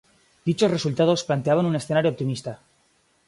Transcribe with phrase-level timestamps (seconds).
[0.47, 2.53] Dichos resultados planteaban un escenario optimista.